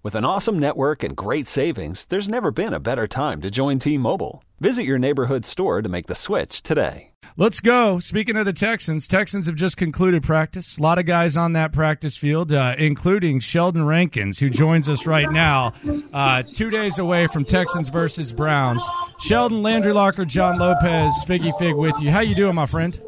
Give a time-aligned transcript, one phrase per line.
[0.00, 3.80] With an awesome network and great savings, there's never been a better time to join
[3.80, 4.44] T Mobile.
[4.60, 7.10] Visit your neighborhood store to make the switch today.
[7.36, 7.98] Let's go.
[7.98, 10.78] Speaking of the Texans, Texans have just concluded practice.
[10.78, 15.04] A lot of guys on that practice field, uh, including Sheldon Rankins, who joins us
[15.04, 15.72] right now,
[16.12, 18.88] uh, two days away from Texans versus Browns.
[19.18, 22.12] Sheldon, Landry Locker, John Lopez, Figgy Fig with you.
[22.12, 23.00] How you doing, my friend?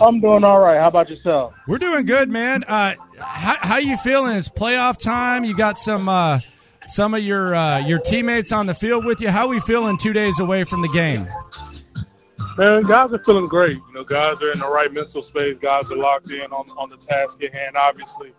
[0.00, 0.78] I'm doing all right.
[0.78, 1.54] How about yourself?
[1.66, 2.62] We're doing good, man.
[2.68, 4.36] Uh, how, how you feeling?
[4.36, 5.44] It's playoff time.
[5.44, 6.40] You got some uh,
[6.86, 9.28] some of your uh, your teammates on the field with you.
[9.28, 11.26] How we feeling two days away from the game?
[12.56, 13.76] Man, guys are feeling great.
[13.76, 15.58] You know, guys are in the right mental space.
[15.58, 17.76] Guys are locked in on, on the task at hand.
[17.76, 18.32] Obviously,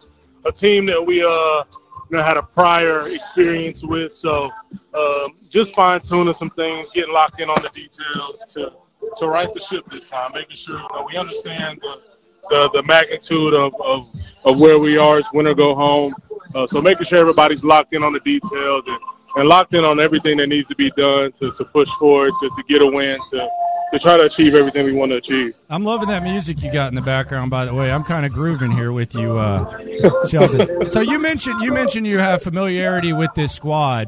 [0.46, 1.64] a team that we uh
[2.10, 4.16] you know had a prior experience with.
[4.16, 4.52] So
[4.94, 8.74] um, just fine tuning some things, getting locked in on the details to
[9.18, 12.02] to right the ship this time, making sure you know, we understand the
[12.50, 14.08] the, the magnitude of, of,
[14.46, 15.20] of where we are.
[15.20, 16.16] It's win or go home.
[16.56, 19.00] Uh, so making sure everybody's locked in on the details and,
[19.36, 22.50] and locked in on everything that needs to be done to, to push forward, to,
[22.50, 23.48] to get a win, to,
[23.94, 25.56] to try to achieve everything we want to achieve.
[25.70, 27.52] I'm loving that music you got in the background.
[27.52, 30.86] By the way, I'm kind of grooving here with you, uh, Sheldon.
[30.90, 34.08] so you mentioned you mentioned you have familiarity with this squad.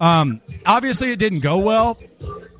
[0.00, 1.98] Um, obviously, it didn't go well.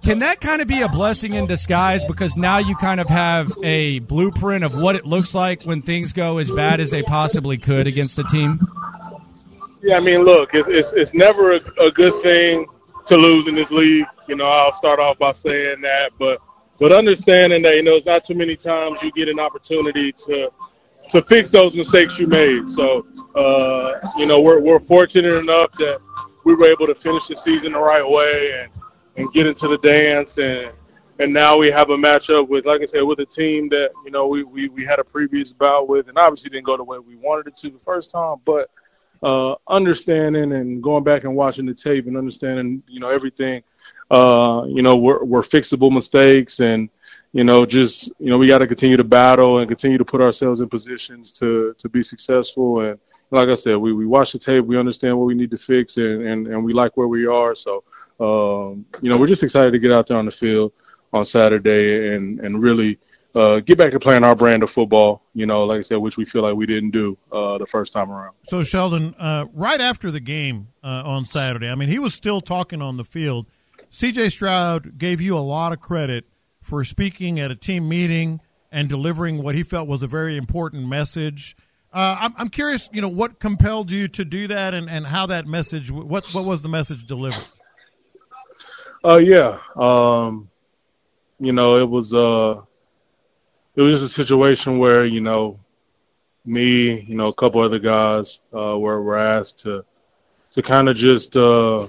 [0.05, 3.51] Can that kind of be a blessing in disguise because now you kind of have
[3.63, 7.57] a blueprint of what it looks like when things go as bad as they possibly
[7.57, 8.61] could against the team?
[9.81, 12.67] Yeah, I mean, look, it's it's, it's never a, a good thing
[13.07, 14.05] to lose in this league.
[14.29, 16.39] You know, I'll start off by saying that, but
[16.79, 20.51] but understanding that you know it's not too many times you get an opportunity to
[21.09, 22.69] to fix those mistakes you made.
[22.69, 25.99] So uh, you know, we're we're fortunate enough that
[26.45, 28.84] we were able to finish the season the right way and
[29.17, 30.71] and get into the dance and
[31.21, 34.11] and now we have a matchup with like I said with a team that you
[34.11, 36.99] know we, we, we had a previous bout with and obviously didn't go the way
[36.99, 38.71] we wanted it to the first time but
[39.23, 43.63] uh, understanding and going back and watching the tape and understanding you know everything
[44.11, 46.91] uh, you know we're, we're fixable mistakes and
[47.33, 50.21] you know just you know we got to continue to battle and continue to put
[50.21, 52.99] ourselves in positions to to be successful and
[53.31, 55.97] like I said we, we watch the tape we understand what we need to fix
[55.97, 57.85] and, and, and we like where we are so
[58.21, 60.73] um, you know, we're just excited to get out there on the field
[61.13, 62.99] on Saturday and and really
[63.35, 65.23] uh, get back to playing our brand of football.
[65.35, 67.93] You know, like I said, which we feel like we didn't do uh, the first
[67.93, 68.35] time around.
[68.45, 72.41] So Sheldon, uh, right after the game uh, on Saturday, I mean, he was still
[72.41, 73.47] talking on the field.
[73.91, 74.29] C.J.
[74.31, 76.27] Stroud gave you a lot of credit
[76.61, 78.41] for speaking at a team meeting
[78.73, 81.57] and delivering what he felt was a very important message.
[81.95, 85.27] Uh, I'm, I'm curious, you know, what compelled you to do that, and, and how
[85.27, 87.47] that message, what what was the message delivered?
[89.05, 89.59] Uh, yeah.
[89.77, 90.51] Um,
[91.39, 92.61] you know, it was uh,
[93.77, 95.61] it was just a situation where you know,
[96.45, 99.85] me, you know, a couple other guys uh, were were asked to
[100.51, 101.87] to kind of just uh,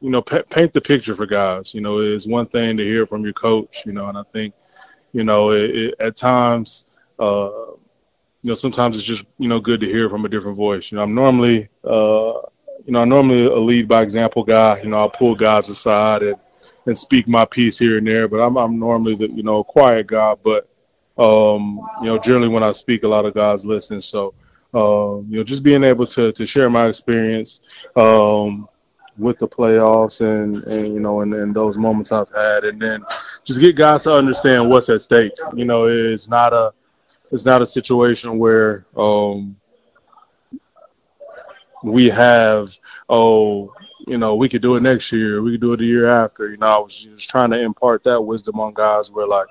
[0.00, 1.74] you know, pa- paint the picture for guys.
[1.74, 4.54] You know, it's one thing to hear from your coach, you know, and I think,
[5.12, 7.67] you know, it, it, at times, uh,
[8.42, 10.90] you know, sometimes it's just you know good to hear from a different voice.
[10.90, 12.40] You know, I'm normally uh,
[12.88, 14.80] you know, I'm normally a lead by example guy.
[14.80, 16.36] You know, I'll pull guys aside and,
[16.86, 20.06] and speak my piece here and there, but I'm, I'm normally the, you know, quiet
[20.06, 20.34] guy.
[20.42, 20.66] But,
[21.18, 24.00] um, you know, generally when I speak, a lot of guys listen.
[24.00, 24.32] So,
[24.72, 27.60] um, you know, just being able to, to share my experience,
[27.94, 28.66] um,
[29.18, 33.04] with the playoffs and, and you know, and, and those moments I've had, and then
[33.44, 35.32] just get guys to understand what's at stake.
[35.54, 36.72] You know, it's not a,
[37.30, 39.56] it's not a situation where, um,
[41.82, 42.76] we have,
[43.08, 43.72] oh,
[44.06, 46.50] you know, we could do it next year, we could do it the year after.
[46.50, 49.46] You know, I was just trying to impart that wisdom on guys where like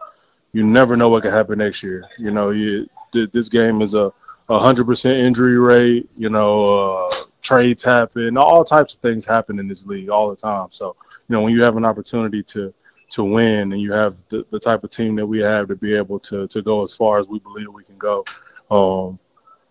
[0.53, 2.03] you never know what could happen next year.
[2.17, 4.11] You know, you this game is a
[4.49, 6.09] hundred percent injury rate.
[6.17, 10.35] You know, uh, trades happen, all types of things happen in this league all the
[10.35, 10.67] time.
[10.71, 10.95] So,
[11.27, 12.73] you know, when you have an opportunity to
[13.09, 15.93] to win and you have the, the type of team that we have to be
[15.93, 18.25] able to to go as far as we believe we can go.
[18.69, 19.19] Um,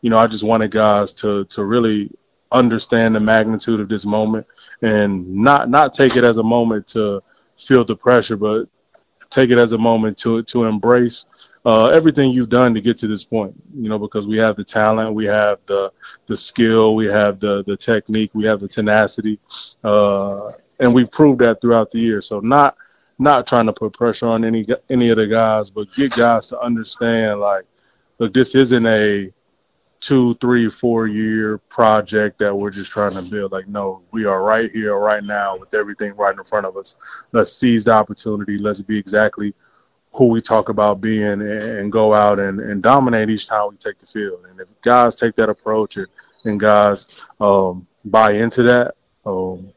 [0.01, 2.11] you know, I just wanted guys to to really
[2.53, 4.47] understand the magnitude of this moment
[4.83, 7.23] and not not take it as a moment to
[7.59, 8.69] feel the pressure, but
[9.31, 11.27] take it as a moment to to embrace
[11.65, 13.53] uh, everything you've done to get to this point.
[13.75, 15.93] You know, because we have the talent, we have the
[16.27, 19.41] the skill, we have the the technique, we have the tenacity,
[19.83, 22.23] uh, and we've proved that throughout the year.
[22.23, 22.77] So not
[23.19, 26.61] not trying to put pressure on any any of the guys, but get guys to
[26.61, 27.65] understand like,
[28.19, 29.33] look, this isn't a
[30.01, 33.53] two, three, four year project that we're just trying to build.
[33.53, 36.97] Like, no, we are right here, right now, with everything right in front of us.
[37.33, 38.59] Let's seize the opportunity.
[38.59, 39.55] Let's be exactly
[40.13, 43.99] who we talk about being and, go out and, and dominate each time we take
[43.99, 44.45] the field.
[44.49, 46.07] And if guys take that approach and,
[46.45, 48.95] and guys um, buy into that,
[49.27, 49.73] um,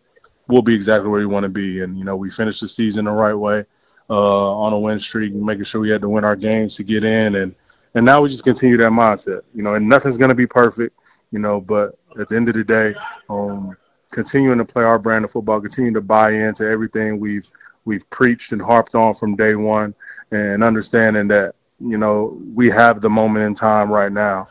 [0.50, 1.82] we'll be exactly where we want to be.
[1.82, 3.64] And, you know, we finished the season the right way
[4.10, 7.04] uh, on a win streak, making sure we had to win our games to get
[7.04, 7.36] in.
[7.36, 7.56] And,
[7.94, 11.00] and now we just continue that mindset, you know, and nothing's going to be perfect,
[11.32, 12.96] you know, but at the end of the day,
[13.30, 13.78] um,
[14.12, 17.48] continuing to play our brand of football, continuing to buy into everything we've
[17.86, 19.94] we've preached and harped on from day one,
[20.32, 24.48] and understanding that you know we have the moment in time right now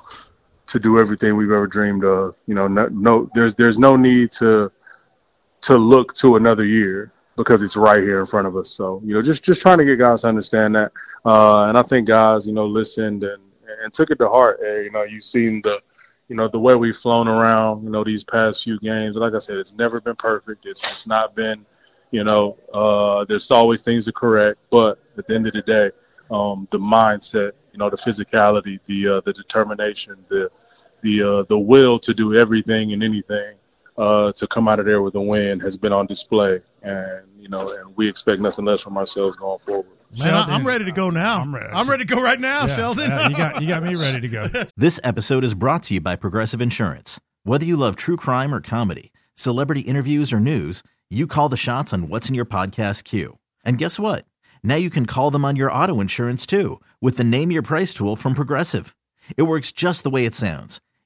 [0.67, 2.37] to do everything we've ever dreamed of.
[2.47, 4.71] You know, no, no there's there's no need to
[5.63, 8.71] to look to another year because it's right here in front of us.
[8.71, 10.93] So you know, just just trying to get guys to understand that,
[11.25, 13.43] uh, and I think guys, you know, listened and
[13.83, 14.61] and took it to heart.
[14.61, 15.81] And, you know, you've seen the
[16.29, 17.85] you know the way we've flown around.
[17.85, 19.17] You know, these past few games.
[19.17, 20.67] Like I said, it's never been perfect.
[20.67, 21.65] It's it's not been.
[22.11, 25.91] You know, uh, there's always things to correct, but at the end of the day,
[26.31, 30.51] um, the mindset, you know, the physicality, the uh, the determination, the
[31.03, 33.58] the uh, the will to do everything and anything
[33.99, 37.49] uh, to come out of there with a win has been on display, and you
[37.49, 39.87] know, and we expect nothing less from ourselves going forward.
[40.17, 41.41] Man, Sheldon, I'm ready to go now.
[41.41, 41.73] I'm ready.
[41.73, 43.11] I'm ready to go right now, yeah, Sheldon.
[43.11, 44.47] Yeah, you got you got me ready to go.
[44.77, 47.21] this episode is brought to you by Progressive Insurance.
[47.43, 51.93] Whether you love true crime or comedy, celebrity interviews or news, you call the shots
[51.93, 53.39] on what's in your podcast queue.
[53.65, 54.25] And guess what?
[54.63, 57.93] Now you can call them on your auto insurance too with the Name Your Price
[57.93, 58.95] tool from Progressive.
[59.37, 60.81] It works just the way it sounds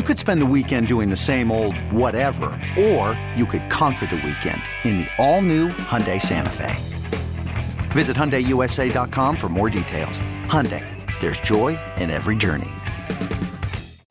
[0.00, 2.46] You could spend the weekend doing the same old whatever,
[2.78, 6.74] or you could conquer the weekend in the all-new Hyundai Santa Fe.
[7.90, 10.22] Visit HyundaiUSA.com for more details.
[10.46, 10.86] Hyundai,
[11.20, 12.70] there's joy in every journey.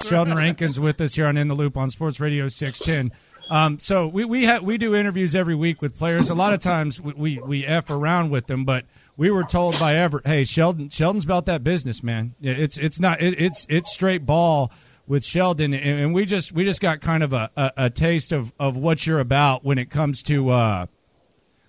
[0.06, 3.12] Sheldon Rankins with us here on In the Loop on Sports Radio 610.
[3.50, 6.30] Um, so we we ha- we do interviews every week with players.
[6.30, 8.86] A lot of times we, we, we f around with them, but
[9.18, 12.36] we were told by Everett, "Hey, Sheldon, Sheldon's about that business, man.
[12.40, 14.72] It's it's not it, it's it's straight ball."
[15.10, 18.54] With Sheldon, and we just we just got kind of a, a, a taste of,
[18.60, 20.86] of what you're about when it comes to uh,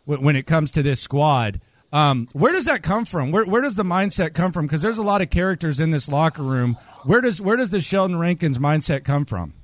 [0.04, 1.60] when it comes to this squad.
[1.92, 3.32] Um, where does that come from?
[3.32, 4.66] Where where does the mindset come from?
[4.66, 6.76] Because there's a lot of characters in this locker room.
[7.04, 9.54] Where does where does the Sheldon Rankins mindset come from?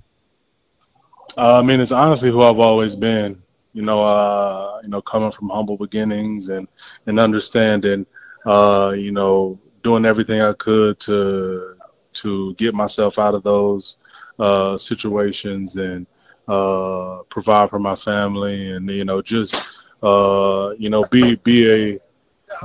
[1.37, 3.41] Uh, I mean, it's honestly who I've always been.
[3.75, 6.67] You know, uh, you know, coming from humble beginnings and
[7.05, 8.07] and understanding,
[8.47, 11.76] uh, you know, doing everything I could to
[12.17, 13.99] to get myself out of those
[14.39, 16.07] uh, situations and
[16.49, 19.55] uh, provide for my family, and you know, just
[20.03, 21.99] uh, you know, be be a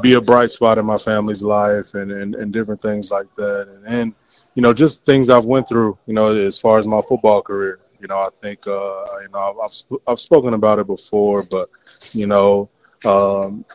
[0.01, 3.67] be a bright spot in my family's life, and and, and different things like that,
[3.70, 4.13] and, and
[4.55, 7.79] you know, just things I've went through, you know, as far as my football career.
[8.00, 11.70] You know, I think uh, you know I've I've spoken about it before, but
[12.13, 12.70] you know,
[13.05, 13.65] um,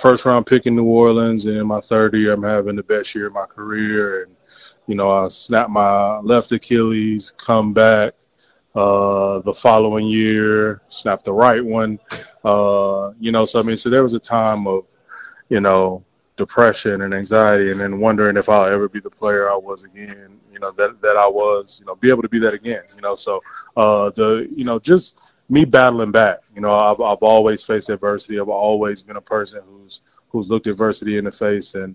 [0.00, 3.14] first round pick in New Orleans, and in my third year, I'm having the best
[3.14, 4.33] year of my career, and
[4.86, 8.14] you know, I snapped my left Achilles, come back
[8.74, 11.98] uh, the following year, snapped the right one.
[12.44, 14.84] Uh, you know, so I mean, so there was a time of,
[15.48, 16.04] you know,
[16.36, 20.40] depression and anxiety, and then wondering if I'll ever be the player I was again.
[20.52, 22.82] You know, that that I was, you know, be able to be that again.
[22.96, 23.42] You know, so
[23.76, 26.38] uh, the, you know, just me battling back.
[26.54, 28.40] You know, I've I've always faced adversity.
[28.40, 31.94] I've always been a person who's who's looked adversity in the face and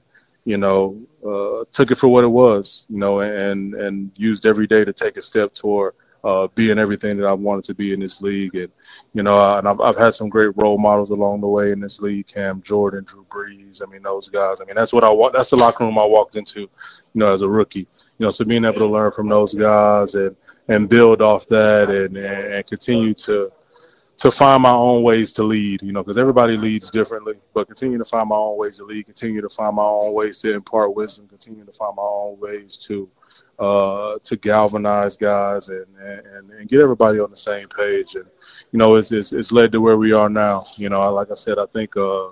[0.49, 4.65] you know, uh, took it for what it was, you know, and and used every
[4.65, 7.99] day to take a step toward uh, being everything that I wanted to be in
[7.99, 8.55] this league.
[8.55, 8.71] And
[9.13, 11.79] you know, uh, and I've, I've had some great role models along the way in
[11.79, 13.83] this league: Cam Jordan, Drew Brees.
[13.83, 14.59] I mean, those guys.
[14.59, 15.33] I mean, that's what I want.
[15.33, 16.69] That's the locker room I walked into, you
[17.13, 17.87] know, as a rookie.
[18.17, 20.35] You know, so being able to learn from those guys and
[20.67, 23.51] and build off that and and, and continue to
[24.19, 27.97] to find my own ways to lead, you know, because everybody leads differently, but continue
[27.97, 30.93] to find my own ways to lead, continue to find my own ways to impart
[30.93, 33.09] wisdom, continue to find my own ways to
[33.59, 38.15] uh, to galvanize guys and, and, and get everybody on the same page.
[38.15, 38.25] And,
[38.71, 40.63] you know, it's, it's, it's led to where we are now.
[40.77, 42.29] You know, like I said, I think uh,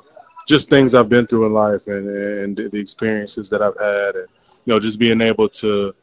[0.47, 4.27] just things I've been through in life and, and the experiences that I've had and,
[4.65, 5.93] you know, just being able to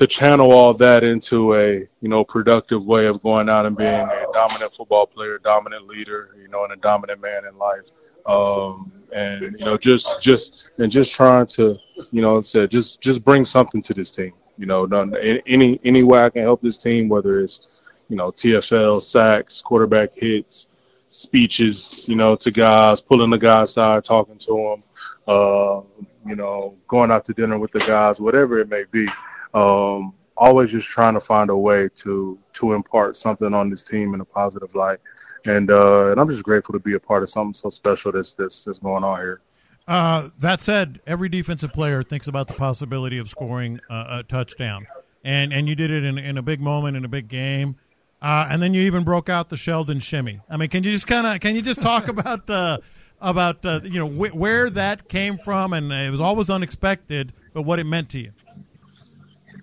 [0.00, 3.90] to channel all that into a you know productive way of going out and being
[3.90, 7.82] a dominant football player, dominant leader, you know, and a dominant man in life.
[8.24, 11.76] Um, and you know, just just and just trying to,
[12.12, 14.32] you know, said just just bring something to this team.
[14.56, 15.14] You know, none,
[15.46, 17.68] any any way I can help this team, whether it's
[18.08, 20.70] you know TFL, sacks, quarterback hits,
[21.10, 24.82] speeches, you know, to guys, pulling the guys aside, talking to them,
[25.28, 25.82] uh,
[26.26, 29.06] you know, going out to dinner with the guys, whatever it may be.
[29.54, 34.14] Um, always just trying to find a way to to impart something on this team
[34.14, 34.98] in a positive light.
[35.46, 38.32] And uh, and I'm just grateful to be a part of something so special that's
[38.32, 39.40] that's, that's going on here.
[39.86, 44.86] Uh, that said, every defensive player thinks about the possibility of scoring a touchdown,
[45.24, 47.76] and and you did it in, in a big moment in a big game,
[48.22, 50.40] uh, and then you even broke out the Sheldon shimmy.
[50.48, 52.78] I mean, can you just kind of can you just talk about uh,
[53.20, 57.62] about uh, you know wh- where that came from, and it was always unexpected, but
[57.62, 58.32] what it meant to you?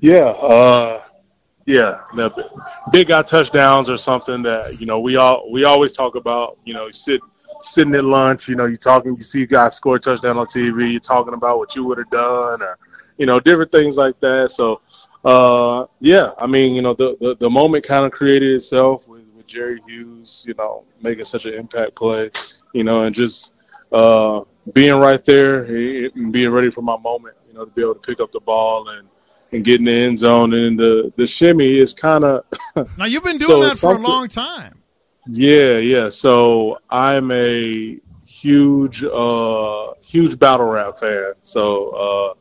[0.01, 1.03] Yeah, uh,
[1.65, 2.01] yeah,
[2.91, 6.57] big guy touchdowns are something that you know we all we always talk about.
[6.65, 7.21] You know, sit
[7.61, 10.91] sitting at lunch, you know, you talking, you see guys score a touchdown on TV,
[10.91, 12.77] you're talking about what you would have done, or
[13.17, 14.51] you know, different things like that.
[14.51, 14.81] So,
[15.25, 19.25] uh, yeah, I mean, you know, the the, the moment kind of created itself with,
[19.35, 22.29] with Jerry Hughes, you know, making such an impact play,
[22.73, 23.53] you know, and just
[23.91, 24.41] uh,
[24.73, 27.99] being right there and being ready for my moment, you know, to be able to
[27.99, 29.07] pick up the ball and
[29.51, 30.53] and get in the end zone.
[30.53, 32.43] And the the shimmy is kind of
[32.97, 34.81] now you've been doing so that for a long time.
[35.27, 36.09] Yeah, yeah.
[36.09, 41.33] So I'm a huge uh huge battle rap fan.
[41.43, 42.33] So uh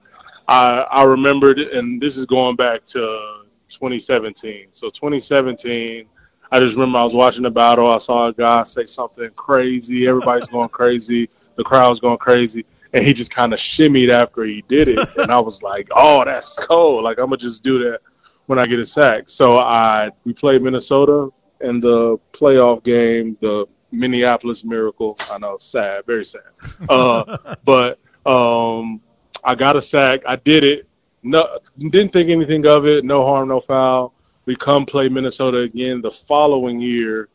[0.48, 4.68] I I remembered and this is going back to 2017.
[4.72, 6.06] So 2017
[6.52, 7.90] I just remember I was watching the battle.
[7.90, 10.06] I saw a guy say something crazy.
[10.06, 11.28] Everybody's going crazy.
[11.56, 12.64] The crowd's going crazy
[12.97, 16.25] and he just kind of shimmied after he did it, and I was like, "Oh,
[16.25, 17.03] that's cool!
[17.03, 18.00] Like I'm gonna just do that
[18.47, 21.29] when I get a sack." So I we played Minnesota
[21.61, 25.19] in the playoff game, the Minneapolis Miracle.
[25.31, 26.41] I know, sad, very sad,
[26.88, 29.03] uh, but um,
[29.45, 30.23] I got a sack.
[30.26, 30.88] I did it.
[31.23, 33.05] No, didn't think anything of it.
[33.05, 34.15] No harm, no foul.
[34.47, 37.29] We come play Minnesota again the following year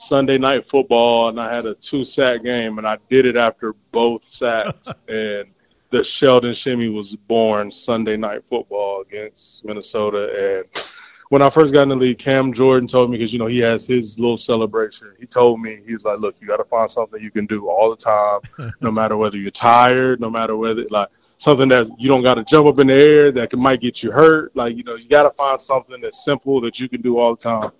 [0.00, 3.74] Sunday night football, and I had a two sack game, and I did it after
[3.92, 4.88] both sacks.
[5.08, 5.46] and
[5.90, 10.62] the Sheldon Shimmy was born Sunday night football against Minnesota.
[10.62, 10.84] And
[11.28, 13.58] when I first got in the league, Cam Jordan told me because you know he
[13.58, 15.12] has his little celebration.
[15.20, 17.68] He told me he was like, "Look, you got to find something you can do
[17.68, 22.06] all the time, no matter whether you're tired, no matter whether like." Something that you
[22.06, 24.54] don't got to jump up in the air that can, might get you hurt.
[24.54, 27.34] Like you know, you got to find something that's simple that you can do all
[27.34, 27.70] the time.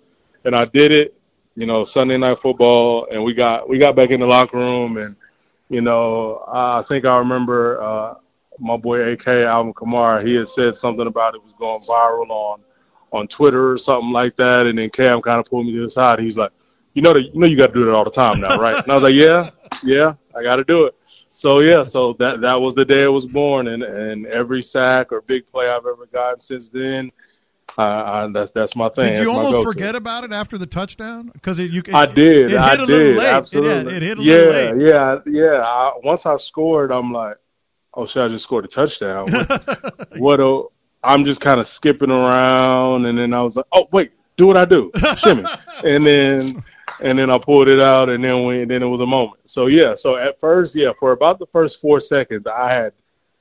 [0.45, 1.20] And I did it,
[1.55, 4.97] you know, Sunday night football, and we got we got back in the locker room,
[4.97, 5.15] and
[5.69, 8.13] you know, I think I remember uh,
[8.59, 10.25] my boy AK Alvin Kamara.
[10.25, 12.61] He had said something about it was going viral on
[13.11, 15.89] on Twitter or something like that, and then Cam kind of pulled me to the
[15.89, 16.19] side.
[16.19, 16.51] He's like,
[16.93, 18.91] "You know, you know, you got to do that all the time now, right?" And
[18.91, 19.49] I was like, "Yeah,
[19.83, 20.95] yeah, I got to do it."
[21.33, 25.11] So yeah, so that that was the day it was born, and and every sack
[25.11, 27.11] or big play I've ever gotten since then
[27.77, 27.83] I,
[28.23, 29.13] I, that's that's my thing.
[29.13, 31.29] Did you that's almost forget about it after the touchdown?
[31.33, 32.51] Because you, I did.
[32.51, 33.19] It, I did.
[33.19, 33.95] Absolutely.
[33.95, 34.87] It, it, hit a yeah, little late.
[34.87, 37.37] Yeah, yeah, I, once I scored, I'm like,
[37.93, 39.31] oh, should I just scored a touchdown?
[39.31, 40.07] What?
[40.17, 40.63] what a,
[41.03, 44.57] I'm just kind of skipping around, and then I was like, oh wait, do what
[44.57, 45.45] I do, shimmy,
[45.83, 46.63] and then
[47.01, 49.39] and then I pulled it out, and then we, and then it was a moment.
[49.45, 52.93] So yeah, so at first, yeah, for about the first four seconds, I had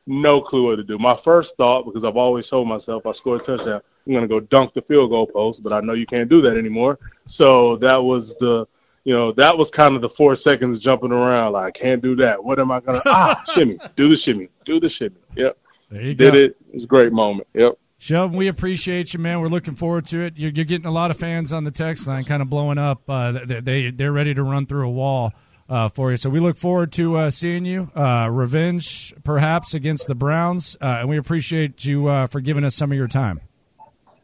[0.07, 0.99] no clue what to do.
[0.99, 4.41] My first thought, because I've always told myself I scored a touchdown, I'm gonna go
[4.41, 6.99] dunk the field goal post, but I know you can't do that anymore.
[7.27, 8.67] So that was the
[9.05, 11.53] you know, that was kind of the four seconds jumping around.
[11.53, 12.43] Like, I can't do that.
[12.43, 15.17] What am I gonna ah shimmy, do the shimmy, do the shimmy.
[15.37, 15.59] Yep.
[15.91, 16.39] There you Did go.
[16.39, 16.57] it.
[16.69, 17.49] It was a great moment.
[17.55, 17.79] Yep.
[17.99, 19.41] Sheldon, we appreciate you, man.
[19.41, 20.39] We're looking forward to it.
[20.39, 23.03] You're, you're getting a lot of fans on the text line, kind of blowing up.
[23.09, 25.35] Uh, they, they they're ready to run through a wall
[25.69, 26.17] uh, for you.
[26.17, 27.91] So we look forward to uh, seeing you.
[27.95, 30.77] Uh, revenge, perhaps, against the Browns.
[30.81, 33.41] Uh, and we appreciate you uh, for giving us some of your time.